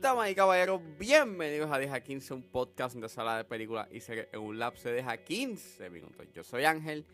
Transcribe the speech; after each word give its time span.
Damas 0.00 0.30
y 0.30 0.34
caballeros, 0.34 0.82
bienvenidos 0.98 1.70
a 1.72 1.78
Deja 1.78 1.98
15, 2.00 2.34
un 2.34 2.42
podcast 2.42 2.96
de 2.96 3.08
sala 3.08 3.38
de 3.38 3.44
películas 3.44 3.88
y 3.90 4.00
series 4.00 4.28
en 4.32 4.40
un 4.40 4.58
lapso 4.58 4.90
de 4.90 4.96
Deja 4.96 5.16
15 5.16 5.88
minutos. 5.88 6.26
Yo 6.34 6.44
soy 6.44 6.66
Ángel 6.66 7.06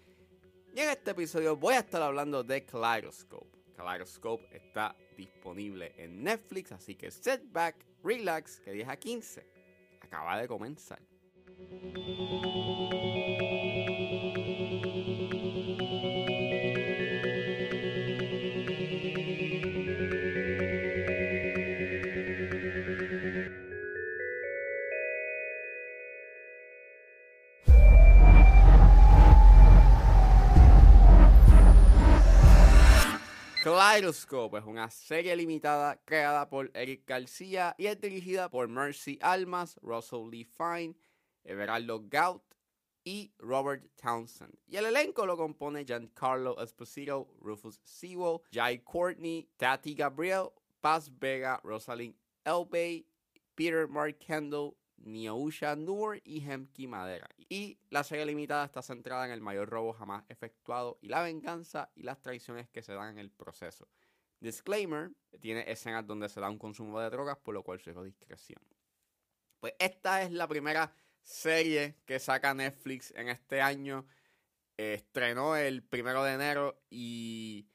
y 0.75 0.81
en 0.81 0.89
este 0.89 1.13
episodio 1.13 1.57
voy 1.57 1.75
a 1.75 1.79
estar 1.79 2.03
hablando 2.03 2.43
de 2.43 2.65
Kaleidoscope. 2.65 3.47
Kaleidoscope 3.77 4.49
está 4.51 4.97
disponible 5.17 5.95
en 5.99 6.25
Netflix, 6.25 6.73
así 6.73 6.97
que 6.97 7.13
set 7.13 7.45
back, 7.53 7.77
relax, 8.03 8.59
que 8.59 8.73
Deja 8.73 8.97
15 8.97 9.47
acaba 10.01 10.37
de 10.37 10.49
comenzar. 10.49 10.99
Kaleidoscope 33.67 34.59
es 34.59 34.65
una 34.65 34.89
serie 34.89 35.35
limitada 35.35 36.01
creada 36.05 36.49
por 36.49 36.71
Eric 36.73 37.03
García 37.05 37.75
y 37.77 37.87
es 37.87 38.01
dirigida 38.01 38.49
por 38.49 38.69
Mercy 38.69 39.19
Almas, 39.21 39.77
Russell 39.83 40.31
Lee 40.31 40.45
Fine, 40.45 40.95
Everaldo 41.43 41.99
Gout 42.09 42.45
y 43.03 43.33
Robert 43.39 43.85
Townsend. 44.01 44.57
Y 44.69 44.77
el 44.77 44.85
elenco 44.85 45.27
lo 45.27 45.37
compone 45.37 45.85
Giancarlo 45.85 46.57
Esposito, 46.63 47.27
Rufus 47.41 47.81
Sewell, 47.83 48.39
Jai 48.53 48.79
Courtney, 48.85 49.49
Tati 49.57 49.97
Gabriel, 49.97 50.51
Paz 50.81 51.11
Vega, 51.19 51.61
Rosalind 51.65 52.15
Elbey, 52.45 53.05
Peter 53.57 53.89
Mark 53.89 54.17
Kendall, 54.21 54.77
Niausha 54.99 55.77
Noor 55.77 56.21
y 56.25 56.45
Hemki 56.45 56.87
Madera. 56.87 57.29
Y 57.49 57.79
la 57.91 58.05
serie 58.05 58.27
limitada 58.27 58.65
está 58.65 58.83
centrada 58.83 59.27
en 59.27 59.33
el 59.33 59.41
mayor 59.41 59.69
robo 59.69 59.93
jamás 59.93 60.25
efectuado 60.29 60.99
y 61.01 61.09
la 61.09 61.23
venganza 61.23 61.91
y 61.95 62.03
las 62.03 62.21
traiciones 62.21 62.69
que 62.69 62.83
se 62.83 62.95
dan 62.95 63.11
en 63.11 63.19
el 63.19 63.31
proceso. 63.31 63.89
Disclaimer, 64.41 65.11
tiene 65.41 65.71
escenas 65.71 66.07
donde 66.07 66.29
se 66.29 66.41
da 66.41 66.51
un 66.51 66.59
consumo 66.59 67.01
de 67.01 67.11
drogas, 67.11 67.39
por 67.39 67.55
lo 67.55 67.63
cual 67.63 67.79
sugiero 67.79 68.03
discreción. 68.03 68.61
Pues 69.61 69.75
esta 69.79 70.23
es 70.23 70.31
la 70.31 70.47
primera 70.47 70.93
serie 71.23 71.97
que 72.05 72.19
saca 72.19 72.55
Netflix 72.55 73.13
en 73.17 73.29
este 73.29 73.61
año. 73.61 74.07
estrenó 74.77 75.57
el 75.57 75.83
primero 75.83 76.23
de 76.23 76.35
enero 76.35 76.83
y 76.91 77.67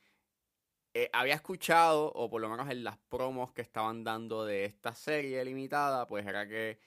eh, 0.93 1.09
había 1.13 1.35
escuchado, 1.35 2.11
o 2.13 2.29
por 2.29 2.41
lo 2.41 2.49
menos 2.49 2.69
en 2.69 2.83
las 2.83 2.97
promos 2.97 3.51
que 3.53 3.61
estaban 3.61 4.03
dando 4.03 4.45
de 4.45 4.65
esta 4.65 4.93
serie 4.93 5.43
limitada, 5.45 6.05
pues 6.05 6.27
era 6.27 6.47
que 6.47 6.79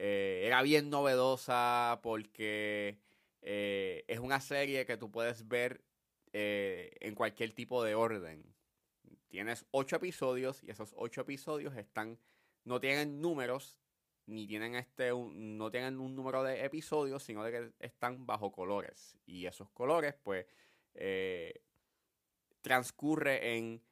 eh, 0.00 0.42
era 0.46 0.62
bien 0.62 0.90
novedosa 0.90 1.98
porque 2.04 3.00
eh, 3.42 4.04
es 4.06 4.20
una 4.20 4.40
serie 4.40 4.86
que 4.86 4.96
tú 4.96 5.10
puedes 5.10 5.48
ver 5.48 5.82
eh, 6.32 6.92
en 7.00 7.16
cualquier 7.16 7.52
tipo 7.52 7.82
de 7.82 7.96
orden. 7.96 8.44
Tienes 9.26 9.66
ocho 9.72 9.96
episodios 9.96 10.62
y 10.62 10.70
esos 10.70 10.94
ocho 10.96 11.22
episodios 11.22 11.76
están 11.76 12.16
no 12.62 12.78
tienen 12.78 13.20
números 13.20 13.76
ni 14.26 14.46
tienen 14.46 14.76
este 14.76 15.12
un, 15.12 15.58
no 15.58 15.68
tienen 15.68 15.98
un 15.98 16.14
número 16.14 16.44
de 16.44 16.64
episodios 16.64 17.24
sino 17.24 17.42
de 17.42 17.50
que 17.50 17.72
están 17.80 18.24
bajo 18.24 18.52
colores 18.52 19.16
y 19.26 19.46
esos 19.46 19.68
colores 19.70 20.14
pues 20.22 20.46
transcurre 22.62 23.56
en 23.56 23.82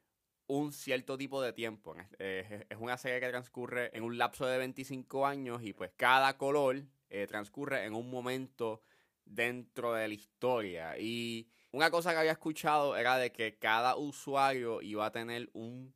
un 0.47 0.73
cierto 0.73 1.17
tipo 1.19 1.43
de 1.43 1.53
tiempo. 1.53 1.95
Es 2.19 2.79
una 2.79 2.97
serie 2.97 3.21
que 3.21 3.29
transcurre 3.29 3.91
en 3.97 4.03
un 4.03 4.19
lapso 4.19 4.47
de 4.47 4.59
25 4.59 5.27
años 5.27 5.63
y 5.63 5.73
pues 5.73 5.93
cada 5.97 6.37
color 6.37 6.85
eh, 7.11 7.27
transcurre 7.27 7.85
en 7.85 7.95
un 7.95 8.11
momento 8.11 8.83
dentro 9.25 9.93
de 9.93 10.09
la 10.09 10.15
historia. 10.15 10.99
Y 10.99 11.49
una 11.73 11.91
cosa 11.91 12.13
que 12.13 12.19
había 12.19 12.33
escuchado 12.33 12.97
era 12.97 13.19
de 13.19 13.33
que 13.33 13.59
cada 13.59 13.97
usuario 13.97 14.81
iba 14.83 15.07
a 15.07 15.13
tener 15.13 15.51
un 15.53 15.95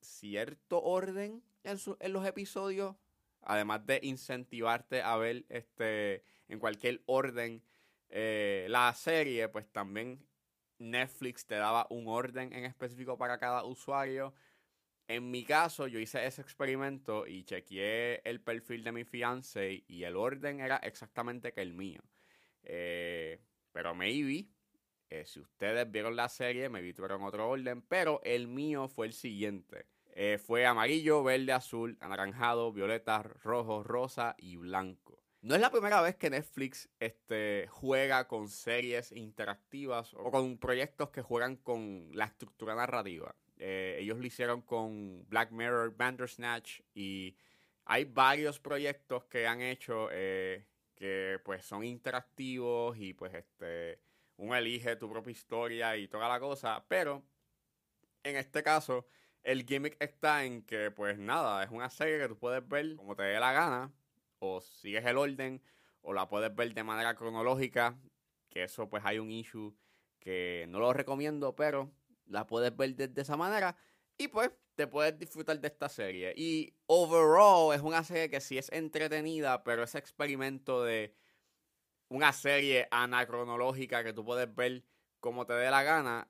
cierto 0.00 0.82
orden 0.82 1.42
en, 1.64 1.78
en 2.00 2.12
los 2.12 2.26
episodios, 2.26 2.96
además 3.42 3.86
de 3.86 4.00
incentivarte 4.02 5.02
a 5.02 5.16
ver 5.16 5.44
este 5.48 6.24
en 6.48 6.58
cualquier 6.58 7.02
orden 7.06 7.62
eh, 8.08 8.66
la 8.68 8.92
serie, 8.94 9.48
pues 9.48 9.70
también 9.72 10.24
Netflix 10.78 11.46
te 11.46 11.56
daba 11.56 11.86
un 11.90 12.08
orden 12.08 12.52
en 12.52 12.64
específico 12.64 13.16
para 13.18 13.38
cada 13.38 13.64
usuario. 13.64 14.34
En 15.08 15.30
mi 15.30 15.44
caso, 15.44 15.86
yo 15.86 16.00
hice 16.00 16.26
ese 16.26 16.42
experimento 16.42 17.26
y 17.26 17.44
chequeé 17.44 18.22
el 18.24 18.40
perfil 18.40 18.82
de 18.84 18.92
mi 18.92 19.04
fiance 19.04 19.84
y 19.86 20.02
el 20.02 20.16
orden 20.16 20.60
era 20.60 20.76
exactamente 20.78 21.52
que 21.52 21.62
el 21.62 21.74
mío. 21.74 22.02
Eh, 22.62 23.40
pero 23.72 23.94
maybe, 23.94 24.48
eh, 25.10 25.24
si 25.24 25.40
ustedes 25.40 25.90
vieron 25.90 26.16
la 26.16 26.28
serie, 26.28 26.68
me 26.68 26.80
tuvieron 26.92 27.22
otro 27.22 27.48
orden, 27.48 27.82
pero 27.82 28.20
el 28.24 28.48
mío 28.48 28.88
fue 28.88 29.06
el 29.06 29.12
siguiente. 29.12 29.86
Eh, 30.18 30.38
fue 30.38 30.66
amarillo, 30.66 31.22
verde, 31.22 31.52
azul, 31.52 31.98
anaranjado, 32.00 32.72
violeta, 32.72 33.22
rojo, 33.22 33.82
rosa 33.84 34.34
y 34.38 34.56
blanco. 34.56 35.05
No 35.46 35.54
es 35.54 35.60
la 35.60 35.70
primera 35.70 36.00
vez 36.00 36.16
que 36.16 36.28
Netflix 36.28 36.88
este, 36.98 37.68
juega 37.70 38.26
con 38.26 38.48
series 38.48 39.12
interactivas 39.12 40.12
o 40.14 40.32
con 40.32 40.58
proyectos 40.58 41.10
que 41.10 41.22
juegan 41.22 41.54
con 41.54 42.08
la 42.14 42.24
estructura 42.24 42.74
narrativa. 42.74 43.32
Eh, 43.56 43.98
ellos 44.00 44.18
lo 44.18 44.26
hicieron 44.26 44.62
con 44.62 45.24
Black 45.28 45.52
Mirror, 45.52 45.96
Bandersnatch 45.96 46.80
y 46.94 47.36
hay 47.84 48.06
varios 48.06 48.58
proyectos 48.58 49.26
que 49.26 49.46
han 49.46 49.60
hecho 49.60 50.08
eh, 50.10 50.66
que 50.96 51.38
pues 51.44 51.64
son 51.64 51.84
interactivos 51.84 52.98
y 52.98 53.14
pues 53.14 53.32
este 53.32 54.00
uno 54.38 54.56
elige 54.56 54.96
tu 54.96 55.08
propia 55.08 55.30
historia 55.30 55.96
y 55.96 56.08
toda 56.08 56.28
la 56.28 56.40
cosa, 56.40 56.84
pero 56.88 57.22
en 58.24 58.34
este 58.34 58.64
caso 58.64 59.06
el 59.44 59.64
gimmick 59.64 59.96
está 60.00 60.44
en 60.44 60.62
que 60.62 60.90
pues 60.90 61.18
nada, 61.18 61.62
es 61.62 61.70
una 61.70 61.88
serie 61.88 62.18
que 62.18 62.26
tú 62.26 62.36
puedes 62.36 62.66
ver 62.66 62.96
como 62.96 63.14
te 63.14 63.22
dé 63.22 63.38
la 63.38 63.52
gana 63.52 63.92
o 64.38 64.60
sigues 64.60 65.04
el 65.04 65.16
orden 65.16 65.62
o 66.02 66.12
la 66.12 66.28
puedes 66.28 66.54
ver 66.54 66.72
de 66.74 66.84
manera 66.84 67.14
cronológica, 67.14 67.98
que 68.48 68.64
eso 68.64 68.88
pues 68.88 69.04
hay 69.04 69.18
un 69.18 69.30
issue 69.30 69.76
que 70.18 70.66
no 70.68 70.78
lo 70.78 70.92
recomiendo, 70.92 71.54
pero 71.54 71.92
la 72.26 72.46
puedes 72.46 72.76
ver 72.76 72.94
de, 72.94 73.20
esa 73.20 73.36
manera 73.36 73.76
y 74.18 74.28
pues 74.28 74.50
te 74.74 74.86
puedes 74.86 75.18
disfrutar 75.18 75.60
de 75.60 75.68
esta 75.68 75.88
serie. 75.88 76.32
Y 76.36 76.74
overall 76.86 77.74
es 77.74 77.80
una 77.80 78.04
serie 78.04 78.30
que 78.30 78.40
sí 78.40 78.58
es 78.58 78.70
entretenida, 78.72 79.64
pero 79.64 79.82
ese 79.82 79.98
experimento 79.98 80.84
de 80.84 81.14
una 82.08 82.32
serie 82.32 82.88
anacronológica 82.90 84.04
que 84.04 84.12
tú 84.12 84.24
puedes 84.24 84.54
ver 84.54 84.84
como 85.20 85.46
te 85.46 85.54
dé 85.54 85.70
la 85.70 85.82
gana, 85.82 86.28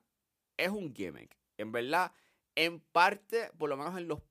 es 0.57 0.69
un 0.69 0.93
gimmick. 0.93 1.37
En 1.57 1.71
verdad, 1.71 2.11
en 2.55 2.79
parte, 2.79 3.51
por 3.57 3.69
lo 3.69 3.77
menos 3.77 3.97
en 3.97 4.07
los 4.07 4.21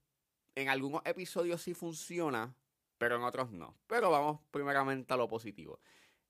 en 0.56 0.70
algunos 0.70 1.02
episodios 1.04 1.62
sí 1.62 1.74
funciona, 1.74 2.56
pero 2.98 3.16
en 3.16 3.22
otros 3.22 3.50
no. 3.50 3.76
Pero 3.86 4.10
vamos 4.10 4.40
primeramente 4.50 5.12
a 5.12 5.16
lo 5.16 5.28
positivo. 5.28 5.80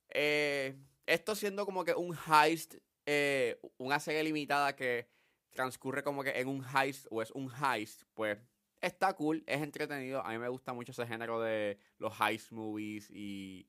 Eh, 0.09 0.77
esto 1.07 1.35
siendo 1.35 1.65
como 1.65 1.85
que 1.85 1.95
un 1.95 2.17
heist, 2.17 2.77
eh, 3.07 3.61
una 3.79 4.01
serie 4.01 4.23
limitada 4.25 4.75
que 4.75 5.09
transcurre 5.53 6.03
como 6.03 6.23
que 6.23 6.39
en 6.39 6.49
un 6.49 6.65
heist 6.65 7.07
o 7.11 7.23
es 7.23 7.31
un 7.33 7.51
heist, 7.51 8.03
pues 8.15 8.39
está 8.81 9.15
cool, 9.15 9.43
es 9.47 9.63
entretenido. 9.63 10.25
A 10.25 10.31
mí 10.31 10.39
me 10.39 10.49
gusta 10.49 10.73
mucho 10.73 10.93
ese 10.93 11.07
género 11.07 11.41
de 11.41 11.79
los 11.99 12.13
heist 12.21 12.53
movies 12.53 13.11
y 13.11 13.69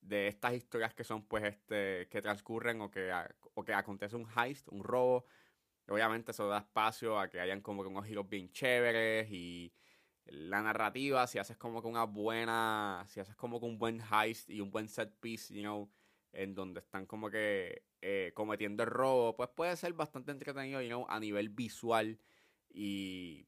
de 0.00 0.28
estas 0.28 0.54
historias 0.54 0.94
que 0.94 1.04
son 1.04 1.26
pues 1.26 1.44
este 1.44 2.08
que 2.08 2.20
transcurren 2.20 2.80
o 2.82 2.90
que, 2.90 3.10
o 3.54 3.64
que 3.64 3.72
acontece 3.72 4.16
un 4.16 4.28
heist, 4.36 4.68
un 4.68 4.84
robo. 4.84 5.26
Obviamente 5.88 6.30
eso 6.30 6.48
da 6.48 6.58
espacio 6.58 7.18
a 7.18 7.28
que 7.28 7.40
hayan 7.40 7.60
como 7.60 7.82
que 7.82 7.88
unos 7.88 8.06
giros 8.06 8.28
bien 8.28 8.50
chéveres 8.50 9.30
y 9.30 9.72
la 10.26 10.62
narrativa, 10.62 11.26
si 11.26 11.38
haces 11.38 11.56
como 11.56 11.82
que 11.82 11.88
una 11.88 12.04
buena, 12.04 13.04
si 13.08 13.20
haces 13.20 13.36
como 13.36 13.60
que 13.60 13.66
un 13.66 13.78
buen 13.78 14.00
heist 14.00 14.48
y 14.50 14.60
un 14.60 14.70
buen 14.70 14.88
set 14.88 15.12
piece, 15.20 15.54
you 15.54 15.62
know, 15.62 15.90
en 16.32 16.54
donde 16.54 16.80
están 16.80 17.06
como 17.06 17.30
que 17.30 17.84
eh, 18.00 18.32
cometiendo 18.34 18.82
el 18.82 18.90
robo, 18.90 19.36
pues 19.36 19.50
puede 19.50 19.76
ser 19.76 19.92
bastante 19.92 20.32
entretenido, 20.32 20.80
you 20.80 20.88
know, 20.88 21.06
a 21.08 21.20
nivel 21.20 21.48
visual 21.48 22.18
y 22.70 23.46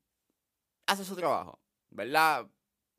hace 0.87 1.05
su 1.05 1.17
trabajo, 1.17 1.61
¿verdad? 1.90 2.49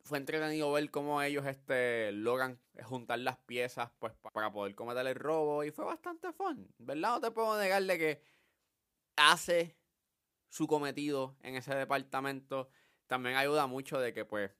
Fue 0.04 0.18
entretenido 0.18 0.72
ver 0.72 0.90
cómo 0.90 1.22
ellos 1.22 1.46
este, 1.46 2.12
logran 2.12 2.60
juntar 2.84 3.20
las 3.20 3.38
piezas 3.38 3.92
pues 4.00 4.14
para 4.34 4.52
poder 4.52 4.76
cometer 4.76 5.06
el 5.06 5.16
robo 5.16 5.64
y 5.64 5.72
fue 5.72 5.86
bastante 5.86 6.32
fun, 6.34 6.74
¿verdad? 6.78 7.12
No 7.14 7.22
te 7.22 7.32
puedo 7.32 7.60
negarle 7.60 7.98
que 7.98 8.22
hace 9.16 9.78
su 10.50 10.68
cometido 10.68 11.36
en 11.42 11.56
ese 11.56 11.76
departamento 11.76 12.70
también 13.08 13.36
ayuda 13.36 13.68
mucho 13.68 14.00
de 14.00 14.14
que 14.14 14.26
pues 14.26 14.52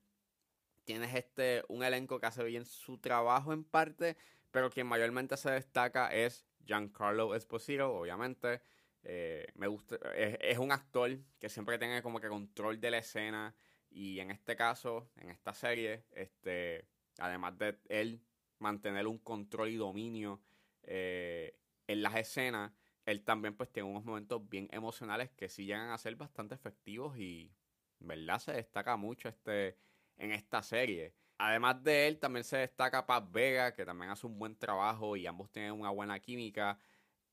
tienes 0.84 1.14
este 1.14 1.62
un 1.68 1.84
elenco 1.84 2.18
que 2.18 2.26
hace 2.26 2.42
bien 2.44 2.64
su 2.64 2.98
trabajo 2.98 3.52
en 3.52 3.64
parte, 3.64 4.16
pero 4.50 4.70
quien 4.70 4.86
mayormente 4.86 5.36
se 5.36 5.50
destaca 5.50 6.12
es 6.14 6.46
Giancarlo 6.64 7.34
Esposito, 7.34 7.92
obviamente. 7.92 8.60
Eh, 9.02 9.46
me 9.54 9.66
gusta, 9.68 9.96
es, 10.14 10.58
un 10.58 10.72
actor 10.72 11.18
que 11.38 11.48
siempre 11.48 11.78
tiene 11.78 12.02
como 12.02 12.20
que 12.20 12.28
control 12.28 12.80
de 12.80 12.90
la 12.90 12.98
escena. 12.98 13.54
Y 13.90 14.20
en 14.20 14.30
este 14.30 14.56
caso, 14.56 15.10
en 15.16 15.30
esta 15.30 15.54
serie, 15.54 16.04
este, 16.12 16.86
además 17.18 17.56
de 17.58 17.78
él 17.88 18.22
mantener 18.58 19.06
un 19.06 19.18
control 19.18 19.68
y 19.70 19.76
dominio 19.76 20.42
eh, 20.82 21.58
en 21.86 22.02
las 22.02 22.16
escenas, 22.16 22.72
él 23.06 23.24
también 23.24 23.56
pues 23.56 23.70
tiene 23.72 23.88
unos 23.88 24.04
momentos 24.04 24.46
bien 24.48 24.68
emocionales 24.72 25.30
que 25.30 25.48
sí 25.48 25.64
llegan 25.64 25.90
a 25.90 25.98
ser 25.98 26.16
bastante 26.16 26.54
efectivos 26.54 27.16
y 27.18 27.50
verdad 28.00 28.38
se 28.38 28.52
destaca 28.52 28.96
mucho 28.96 29.28
este 29.28 29.76
en 30.16 30.32
esta 30.32 30.62
serie. 30.62 31.14
Además 31.38 31.82
de 31.84 32.08
él, 32.08 32.18
también 32.18 32.44
se 32.44 32.56
destaca 32.56 33.06
Paz 33.06 33.30
Vega, 33.30 33.72
que 33.72 33.84
también 33.84 34.10
hace 34.10 34.26
un 34.26 34.38
buen 34.38 34.56
trabajo 34.56 35.16
y 35.16 35.26
ambos 35.26 35.50
tienen 35.50 35.72
una 35.72 35.90
buena 35.90 36.18
química. 36.18 36.78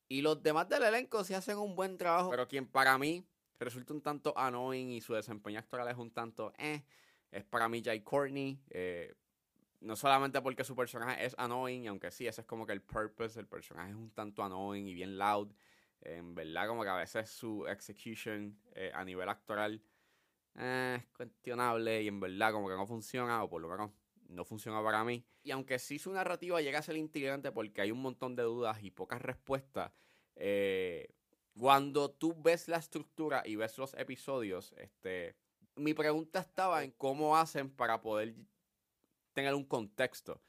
Y 0.08 0.22
los 0.22 0.42
demás 0.44 0.70
del 0.70 0.84
elenco 0.84 1.24
sí 1.24 1.34
hacen 1.34 1.58
un 1.58 1.76
buen 1.76 1.98
trabajo, 1.98 2.30
pero 2.30 2.48
quien 2.48 2.68
para 2.68 2.98
mí 3.00 3.26
resulta 3.60 3.94
un 3.94 4.02
tanto 4.02 4.38
annoying 4.38 4.92
y 4.92 5.02
su 5.02 5.16
desempeño 5.16 5.58
actoral 5.58 5.88
es 5.88 5.98
un 5.98 6.12
tanto 6.12 6.54
eh, 6.60 6.84
es 7.32 7.44
para 7.44 7.68
mí 7.68 7.82
Jay 7.84 8.02
Courtney. 8.02 8.60
Eh, 8.70 9.14
no 9.82 9.96
solamente 9.96 10.42
porque 10.42 10.64
su 10.64 10.76
personaje 10.76 11.26
es 11.26 11.36
annoying, 11.38 11.88
aunque 11.88 12.12
sí, 12.12 12.28
ese 12.28 12.42
es 12.42 12.48
como 12.48 12.66
que 12.66 12.74
el 12.74 12.82
purpose, 12.82 13.40
el 13.40 13.48
personaje 13.48 13.90
es 13.92 13.96
un 13.96 14.12
tanto 14.12 14.44
annoying 14.44 14.88
y 14.88 14.94
bien 14.94 15.18
loud. 15.18 15.52
en 16.02 16.34
verdad, 16.36 16.68
como 16.68 16.84
que 16.84 16.90
a 16.90 16.96
veces 16.96 17.30
su 17.30 17.68
execution 17.68 18.58
eh, 18.74 18.92
a 18.94 19.04
nivel 19.04 19.28
actoral 19.30 19.82
eh, 20.58 20.98
es 21.00 21.08
cuestionable 21.16 22.02
y 22.02 22.08
en 22.08 22.20
verdad 22.20 22.52
como 22.52 22.70
que 22.70 22.76
no 22.76 22.86
funciona, 22.86 23.44
o 23.44 23.50
por 23.50 23.62
lo 23.62 23.70
menos 23.70 23.92
no 24.30 24.46
funciona 24.46 24.82
para 24.84 25.04
mí. 25.04 25.26
Y 25.44 25.52
aunque 25.52 25.80
sí 25.80 26.00
su 26.00 26.12
narrativa 26.12 26.62
llega 26.62 26.80
a 26.80 26.84
ser 26.84 26.98
intrigante 26.98 27.52
porque 27.52 27.82
hay 27.82 27.92
un 27.92 28.02
montón 28.02 28.36
de 28.36 28.44
dudas 28.44 28.82
y 28.84 28.92
pocas 28.92 29.22
respuestas, 29.22 29.92
eh, 30.36 31.14
cuando 31.58 32.12
tú 32.12 32.36
ves 32.38 32.68
la 32.68 32.78
estructura 32.78 33.44
y 33.46 33.56
ves 33.56 33.78
los 33.78 33.94
episodios, 33.94 34.74
este, 34.78 35.36
mi 35.76 35.94
pregunta 35.94 36.40
estaba 36.40 36.84
en 36.84 36.92
cómo 36.92 37.38
hacen 37.38 37.70
para 37.70 38.02
poder 38.02 38.36
tener 39.34 39.54
un 39.54 39.66
contexto. 39.66 40.42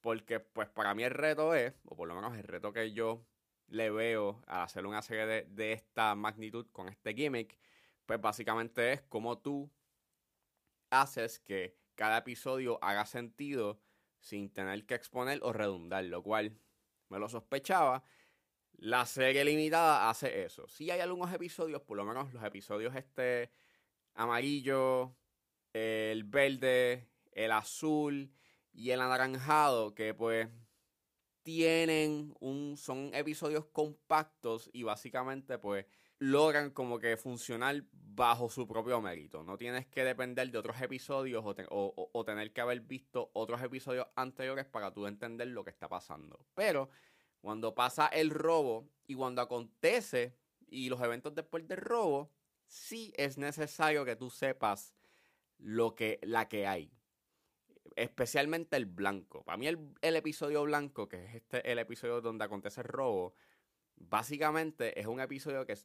Porque 0.00 0.38
pues 0.40 0.68
para 0.68 0.94
mí 0.94 1.02
el 1.02 1.10
reto 1.10 1.54
es, 1.54 1.72
o 1.86 1.96
por 1.96 2.06
lo 2.06 2.14
menos 2.14 2.36
el 2.36 2.44
reto 2.44 2.72
que 2.72 2.92
yo 2.92 3.24
le 3.68 3.90
veo 3.90 4.42
a 4.46 4.62
hacer 4.62 4.84
una 4.84 5.00
serie 5.00 5.26
de, 5.26 5.42
de 5.44 5.72
esta 5.72 6.14
magnitud 6.14 6.66
con 6.70 6.88
este 6.88 7.14
gimmick, 7.14 7.58
pues 8.06 8.20
básicamente 8.20 8.92
es 8.92 9.02
como 9.02 9.38
tú 9.38 9.70
haces 10.90 11.38
que 11.40 11.76
cada 11.94 12.18
episodio 12.18 12.78
haga 12.82 13.06
sentido 13.06 13.80
sin 14.20 14.50
tener 14.52 14.86
que 14.86 14.94
exponer 14.94 15.40
o 15.42 15.52
redundar, 15.52 16.04
lo 16.04 16.22
cual 16.22 16.56
me 17.08 17.18
lo 17.18 17.28
sospechaba. 17.28 18.02
La 18.72 19.06
serie 19.06 19.44
limitada 19.44 20.10
hace 20.10 20.44
eso. 20.44 20.66
Si 20.68 20.90
hay 20.90 21.00
algunos 21.00 21.32
episodios, 21.32 21.82
por 21.82 21.96
lo 21.96 22.04
menos 22.04 22.32
los 22.32 22.42
episodios 22.42 22.94
este 22.96 23.50
amarillo, 24.14 25.14
el 25.72 26.24
verde, 26.24 27.08
el 27.32 27.52
azul 27.52 28.32
y 28.72 28.90
el 28.90 29.00
anaranjado, 29.00 29.94
que 29.94 30.14
pues 30.14 30.48
tienen 31.42 32.34
un. 32.40 32.76
son 32.76 33.14
episodios 33.14 33.66
compactos 33.66 34.70
y 34.72 34.82
básicamente 34.82 35.58
pues 35.58 35.86
logran 36.18 36.70
como 36.70 36.98
que 36.98 37.16
funcionar 37.16 37.84
bajo 37.92 38.48
su 38.48 38.66
propio 38.66 39.00
mérito. 39.00 39.42
No 39.42 39.56
tienes 39.56 39.86
que 39.86 40.04
depender 40.04 40.50
de 40.50 40.58
otros 40.58 40.80
episodios 40.80 41.44
o, 41.44 42.24
tener 42.24 42.52
que 42.52 42.60
haber 42.60 42.80
visto 42.80 43.30
otros 43.32 43.62
episodios 43.62 44.06
anteriores 44.14 44.64
para 44.66 44.92
tú 44.92 45.06
entender 45.06 45.48
lo 45.48 45.64
que 45.64 45.70
está 45.70 45.88
pasando. 45.88 46.38
Pero 46.54 46.88
cuando 47.40 47.74
pasa 47.74 48.06
el 48.06 48.30
robo 48.30 48.88
y 49.06 49.14
cuando 49.14 49.42
acontece 49.42 50.36
y 50.68 50.88
los 50.88 51.00
eventos 51.02 51.34
después 51.34 51.66
del 51.66 51.78
robo, 51.78 52.30
sí 52.66 53.12
es 53.16 53.36
necesario 53.36 54.04
que 54.04 54.16
tú 54.16 54.30
sepas 54.30 54.94
lo 55.58 55.94
que, 55.94 56.18
la 56.22 56.48
que 56.48 56.66
hay. 56.66 56.90
Especialmente 57.96 58.76
el 58.76 58.86
blanco. 58.86 59.44
Para 59.44 59.58
mí 59.58 59.66
el, 59.66 59.78
el 60.00 60.16
episodio 60.16 60.62
blanco, 60.64 61.08
que 61.08 61.24
es 61.24 61.34
este 61.34 61.70
el 61.70 61.78
episodio 61.78 62.20
donde 62.20 62.44
acontece 62.44 62.80
el 62.80 62.88
robo, 62.88 63.34
Básicamente 63.96 64.98
es 64.98 65.06
un 65.06 65.20
episodio 65.20 65.66
que, 65.66 65.76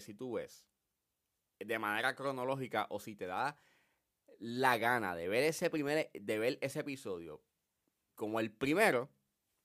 si 0.00 0.14
tú 0.14 0.32
ves 0.32 0.66
de 1.58 1.78
manera 1.78 2.14
cronológica 2.14 2.86
o 2.90 3.00
si 3.00 3.14
te 3.14 3.26
da 3.26 3.56
la 4.38 4.78
gana 4.78 5.14
de 5.14 5.28
ver 5.28 5.44
ese 5.44 5.70
primer 5.70 6.10
de 6.12 6.38
ver 6.38 6.58
ese 6.60 6.80
episodio 6.80 7.42
como 8.14 8.40
el 8.40 8.50
primero, 8.52 9.10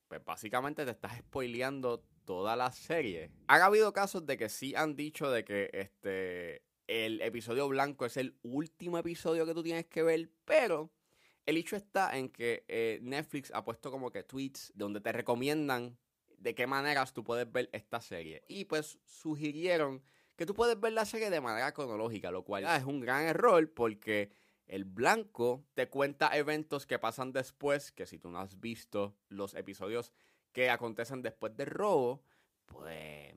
pues 0.07 0.23
básicamente 0.23 0.85
te 0.85 0.91
estás 0.91 1.17
spoileando 1.17 2.05
toda 2.25 2.55
la 2.55 2.71
serie. 2.71 3.31
Ha 3.47 3.63
habido 3.63 3.91
casos 3.91 4.25
de 4.25 4.37
que 4.37 4.49
sí 4.49 4.75
han 4.75 4.95
dicho 4.95 5.29
de 5.31 5.43
que 5.43 5.69
este 5.73 6.63
el 6.87 7.21
episodio 7.21 7.67
blanco 7.67 8.05
es 8.05 8.17
el 8.17 8.37
último 8.41 8.97
episodio 8.97 9.45
que 9.45 9.53
tú 9.53 9.61
tienes 9.61 9.85
que 9.85 10.01
ver, 10.01 10.31
pero 10.45 10.91
el 11.45 11.57
hecho 11.57 11.75
está 11.75 12.17
en 12.17 12.29
que 12.29 12.65
eh, 12.67 12.99
Netflix 13.01 13.51
ha 13.53 13.63
puesto 13.63 13.91
como 13.91 14.11
que 14.11 14.23
tweets 14.23 14.71
donde 14.75 15.01
te 15.01 15.11
recomiendan 15.11 15.97
de 16.39 16.55
qué 16.55 16.67
maneras 16.67 17.13
tú 17.13 17.23
puedes 17.23 17.51
ver 17.51 17.69
esta 17.73 18.01
serie. 18.01 18.43
Y 18.47 18.65
pues 18.65 18.99
sugirieron 19.05 20.01
que 20.35 20.45
tú 20.45 20.53
puedes 20.53 20.79
ver 20.79 20.93
la 20.93 21.05
serie 21.05 21.29
de 21.29 21.41
manera 21.41 21.73
cronológica, 21.73 22.31
lo 22.31 22.43
cual 22.43 22.65
es 22.65 22.83
un 22.85 23.01
gran 23.01 23.25
error 23.25 23.73
porque 23.73 24.31
el 24.67 24.85
blanco 24.85 25.65
te 25.73 25.89
cuenta 25.89 26.35
eventos 26.37 26.85
que 26.85 26.99
pasan 26.99 27.33
después, 27.33 27.91
que 27.91 28.05
si 28.05 28.19
tú 28.19 28.29
no 28.29 28.39
has 28.39 28.59
visto 28.59 29.17
los 29.27 29.55
episodios 29.55 30.13
que 30.51 30.69
acontecen 30.69 31.21
después 31.21 31.55
del 31.57 31.67
robo, 31.67 32.23
pues 32.65 33.33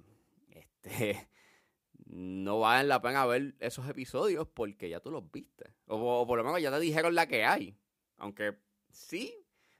este 0.50 1.28
no 2.06 2.60
vale 2.60 2.86
la 2.86 3.00
pena 3.00 3.26
ver 3.26 3.54
esos 3.60 3.88
episodios 3.88 4.46
porque 4.46 4.88
ya 4.88 5.00
tú 5.00 5.10
los 5.10 5.30
viste. 5.30 5.74
O 5.86 6.26
por 6.26 6.38
lo 6.38 6.44
menos 6.44 6.60
ya 6.60 6.70
te 6.70 6.80
dijeron 6.80 7.14
la 7.14 7.26
que 7.26 7.44
hay. 7.44 7.76
Aunque 8.18 8.58
sí, 8.90 9.34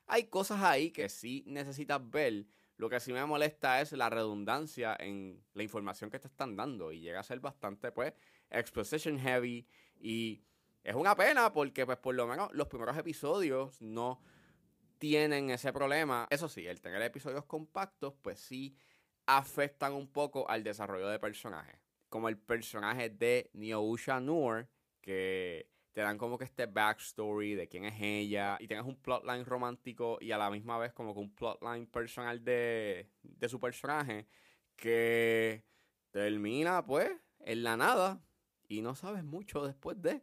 hay 0.07 0.25
cosas 0.25 0.63
ahí 0.63 0.91
que 0.91 1.09
sí 1.09 1.45
necesitas 1.47 2.01
ver 2.11 2.47
lo 2.83 2.91
que 2.91 2.99
sí 2.99 3.13
me 3.13 3.25
molesta 3.25 3.81
es 3.81 3.93
la 3.93 4.11
redundancia 4.11 4.97
en 4.99 5.41
la 5.55 5.63
información 5.63 6.11
que 6.11 6.19
te 6.19 6.27
están 6.27 6.57
dando 6.57 6.91
y 6.91 6.99
llega 6.99 7.21
a 7.21 7.23
ser 7.23 7.39
bastante, 7.39 7.93
pues, 7.93 8.13
exposition 8.51 9.21
heavy 9.21 9.65
y 10.01 10.43
es 10.83 10.97
una 10.97 11.15
pena 11.15 11.53
porque, 11.53 11.87
pues, 11.87 11.99
por 11.99 12.17
lo 12.17 12.27
menos 12.27 12.53
los 12.53 12.67
primeros 12.67 12.99
episodios 12.99 13.81
no 13.81 14.21
tienen 14.99 15.51
ese 15.51 15.73
problema. 15.73 16.27
Eso 16.29 16.49
sí, 16.49 16.67
el 16.67 16.81
tener 16.81 17.01
episodios 17.03 17.45
compactos, 17.45 18.15
pues 18.21 18.41
sí 18.41 18.77
afectan 19.27 19.93
un 19.93 20.09
poco 20.09 20.51
al 20.51 20.65
desarrollo 20.65 21.07
de 21.07 21.21
personajes. 21.21 21.79
Como 22.09 22.29
el 22.29 22.37
personaje 22.37 23.11
de 23.11 23.49
Neosha 23.53 24.19
Noor, 24.19 24.69
que 25.01 25.71
te 25.93 26.01
dan 26.01 26.19
como 26.19 26.39
que 26.39 26.45
este 26.45 26.67
backstory 26.67 27.55
de 27.55 27.69
quién 27.69 27.85
es 27.85 28.01
ella 28.01 28.57
y 28.61 28.67
tienes 28.67 28.87
un 28.87 28.97
plotline 28.97 29.45
romántico 29.45 30.19
y 30.21 30.33
a 30.33 30.39
la 30.39 30.51
misma 30.51 30.79
vez 30.79 30.93
como 30.93 31.15
que 31.15 31.21
un 31.21 31.35
plotline 31.35 31.87
personal 31.87 32.43
de, 32.43 33.11
de 33.23 33.49
su 33.49 33.61
personaje 33.61 34.27
que 34.77 35.65
termina 36.11 36.85
pues 36.85 37.11
en 37.41 37.63
la 37.63 37.77
nada 37.77 38.23
y 38.69 38.81
no 38.81 38.95
sabes 38.95 39.23
mucho 39.25 39.67
después 39.67 40.01
de 40.01 40.23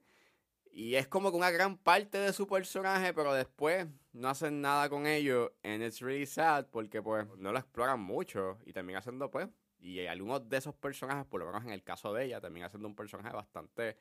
y 0.72 0.96
es 0.96 1.08
como 1.08 1.32
que 1.32 1.38
una 1.38 1.52
gran 1.52 1.78
parte 1.78 2.18
de 2.18 2.34
su 2.34 2.48
personaje 2.48 3.14
pero 3.14 3.34
después 3.34 3.88
no 4.14 4.30
hacen 4.30 4.62
nada 4.62 4.90
con 4.90 5.06
ello 5.06 5.54
and 5.64 5.84
it's 5.84 6.00
really 6.00 6.26
sad 6.26 6.68
porque 6.72 7.02
pues 7.02 7.28
no 7.38 7.52
lo 7.52 7.60
exploran 7.60 8.00
mucho 8.00 8.58
y 8.66 8.74
termina 8.74 9.02
siendo 9.02 9.30
pues 9.30 9.48
y 9.80 10.06
algunos 10.08 10.50
de 10.50 10.58
esos 10.58 10.76
personajes 10.76 11.26
por 11.26 11.40
lo 11.42 11.48
menos 11.48 11.64
en 11.64 11.72
el 11.72 11.84
caso 11.84 12.14
de 12.14 12.26
ella 12.26 12.42
termina 12.42 12.70
siendo 12.70 12.88
un 12.88 12.96
personaje 12.96 13.36
bastante 13.36 13.98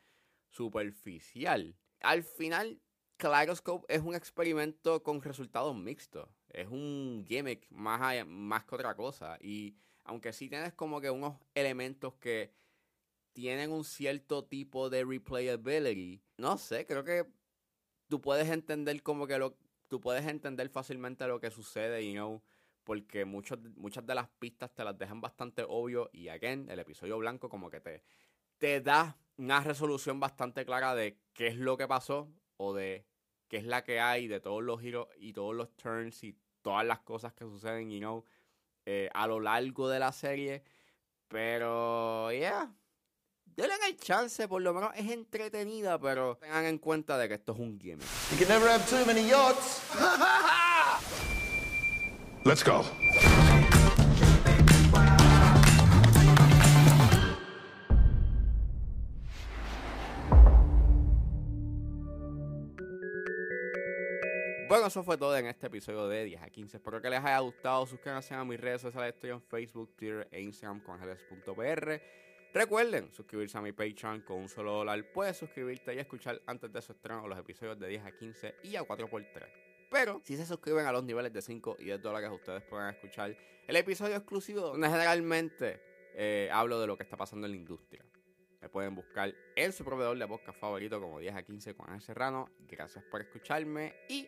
superficial. 0.49 1.75
Al 2.01 2.23
final, 2.23 2.81
Kaleidoscope 3.17 3.85
es 3.93 4.01
un 4.01 4.15
experimento 4.15 5.03
con 5.03 5.21
resultados 5.21 5.75
mixtos. 5.75 6.29
Es 6.49 6.67
un 6.67 7.25
gimmick 7.27 7.69
más, 7.69 8.25
más 8.25 8.65
que 8.65 8.75
otra 8.75 8.95
cosa. 8.95 9.37
Y 9.41 9.75
aunque 10.03 10.33
sí 10.33 10.49
tienes 10.49 10.73
como 10.73 11.01
que 11.01 11.09
unos 11.09 11.35
elementos 11.53 12.15
que 12.15 12.51
tienen 13.33 13.71
un 13.71 13.83
cierto 13.83 14.45
tipo 14.45 14.89
de 14.89 15.05
replayability, 15.05 16.21
no 16.37 16.57
sé, 16.57 16.85
creo 16.85 17.03
que 17.03 17.25
tú 18.07 18.21
puedes 18.21 18.49
entender 18.49 19.01
como 19.03 19.27
que 19.27 19.37
lo, 19.37 19.57
tú 19.87 19.99
puedes 19.99 20.25
entender 20.25 20.69
fácilmente 20.69 21.27
lo 21.27 21.39
que 21.39 21.51
sucede, 21.51 22.05
you 22.05 22.13
know, 22.13 22.41
porque 22.83 23.25
muchas 23.25 23.59
de 23.61 24.15
las 24.15 24.29
pistas 24.39 24.73
te 24.73 24.83
las 24.83 24.97
dejan 24.97 25.21
bastante 25.21 25.63
obvio 25.67 26.09
y 26.11 26.29
again, 26.29 26.69
el 26.69 26.79
episodio 26.79 27.17
blanco 27.17 27.49
como 27.49 27.69
que 27.69 27.79
te, 27.79 28.03
te 28.57 28.81
da 28.81 29.17
una 29.39 29.61
resolución 29.61 30.19
bastante 30.19 30.65
clara 30.65 30.93
de 30.93 31.17
qué 31.33 31.47
es 31.47 31.55
lo 31.55 31.77
que 31.77 31.87
pasó 31.87 32.29
o 32.57 32.73
de 32.73 33.05
qué 33.47 33.57
es 33.57 33.65
la 33.65 33.83
que 33.83 33.99
hay, 33.99 34.27
de 34.27 34.41
todos 34.41 34.61
los 34.61 34.81
giros 34.81 35.07
y 35.17 35.33
todos 35.33 35.55
los 35.55 35.75
turns 35.77 36.23
y 36.23 36.37
todas 36.61 36.85
las 36.85 36.99
cosas 36.99 37.33
que 37.33 37.45
suceden, 37.45 37.89
you 37.89 37.99
know, 37.99 38.25
eh, 38.85 39.09
a 39.13 39.27
lo 39.27 39.39
largo 39.39 39.87
de 39.87 39.99
la 39.99 40.11
serie. 40.11 40.61
Pero, 41.29 42.31
yeah, 42.33 42.69
denle 43.45 43.75
el 43.87 43.97
chance, 43.97 44.47
por 44.47 44.61
lo 44.61 44.73
menos 44.73 44.91
es 44.95 45.09
entretenida, 45.09 45.97
pero 45.99 46.35
tengan 46.35 46.65
en 46.65 46.77
cuenta 46.77 47.17
de 47.17 47.29
que 47.29 47.35
esto 47.35 47.53
es 47.53 47.59
un 47.59 47.79
game. 47.79 48.03
You 48.31 48.37
can 48.37 48.49
never 48.49 48.69
have 48.69 48.85
too 48.89 49.05
many 49.05 49.25
yachts. 49.27 49.81
Let's 52.43 52.63
go. 52.63 52.83
Bueno, 64.69 64.85
eso 64.85 65.03
fue 65.03 65.17
todo 65.17 65.35
en 65.35 65.47
este 65.47 65.65
episodio 65.65 66.07
de 66.07 66.25
10 66.25 66.43
a 66.43 66.49
15. 66.51 66.77
Espero 66.77 67.01
que 67.01 67.09
les 67.09 67.19
haya 67.19 67.39
gustado. 67.39 67.87
Suscríbanse 67.87 68.35
a 68.35 68.45
mis 68.45 68.59
redes 68.59 68.81
sociales. 68.81 69.15
Estoy 69.15 69.31
en 69.31 69.41
Facebook, 69.41 69.95
Twitter 69.95 70.27
e 70.29 70.41
Instagram 70.41 70.81
con 70.81 70.93
ángeles.pr. 70.93 72.01
Recuerden 72.53 73.11
suscribirse 73.11 73.57
a 73.57 73.61
mi 73.61 73.71
Patreon 73.71 74.21
con 74.21 74.37
un 74.37 74.47
solo 74.47 74.73
dólar. 74.73 75.03
Puedes 75.11 75.37
suscribirte 75.37 75.95
y 75.95 75.97
escuchar 75.97 76.39
antes 76.45 76.71
de 76.71 76.83
su 76.83 76.91
estreno 76.91 77.27
los 77.27 77.39
episodios 77.39 77.79
de 77.79 77.87
10 77.87 78.05
a 78.05 78.11
15 78.11 78.55
y 78.61 78.75
a 78.75 78.83
4x3. 78.83 79.47
Pero 79.89 80.21
si 80.23 80.37
se 80.37 80.45
suscriben 80.45 80.85
a 80.85 80.91
los 80.91 81.03
niveles 81.03 81.33
de 81.33 81.41
5 81.41 81.77
y 81.79 81.85
10 81.85 82.03
dólares, 82.03 82.29
ustedes 82.31 82.61
pueden 82.61 82.89
escuchar 82.89 83.35
el 83.67 83.75
episodio 83.75 84.17
exclusivo 84.17 84.61
donde 84.61 84.87
generalmente 84.87 85.81
eh, 86.13 86.47
hablo 86.53 86.79
de 86.79 86.85
lo 86.85 86.95
que 86.95 87.01
está 87.01 87.17
pasando 87.17 87.47
en 87.47 87.53
la 87.53 87.57
industria. 87.57 88.05
Me 88.61 88.69
pueden 88.69 88.93
buscar 88.93 89.33
en 89.55 89.73
su 89.73 89.83
proveedor 89.83 90.15
de 90.15 90.27
podcast 90.27 90.59
favorito 90.59 91.01
como 91.01 91.17
10 91.17 91.33
a 91.33 91.41
15 91.41 91.73
con 91.73 91.87
Ángel 91.87 92.03
Serrano. 92.03 92.51
Gracias 92.67 93.03
por 93.05 93.21
escucharme 93.21 93.95
y 94.09 94.27